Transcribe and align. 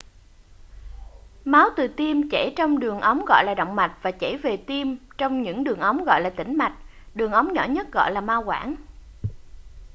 máu 1.45 1.67
từ 1.77 1.87
tim 1.97 2.29
chảy 2.29 2.53
trong 2.57 2.71
những 2.79 2.79
đường 2.79 2.99
ống 3.01 3.25
gọi 3.25 3.43
là 3.45 3.53
động 3.55 3.75
mạch 3.75 3.97
và 4.01 4.11
chảy 4.11 4.37
về 4.37 4.57
tim 4.57 4.97
trong 5.17 5.41
những 5.41 5.63
đường 5.63 5.79
ống 5.79 6.03
gọi 6.05 6.21
là 6.21 6.29
tĩnh 6.29 6.57
mạch 6.57 6.77
đường 7.15 7.31
ống 7.31 7.53
nhỏ 7.53 7.63
nhất 7.69 7.87
gọi 7.93 8.11
là 8.11 8.21
mao 8.21 8.43
quản 8.45 8.75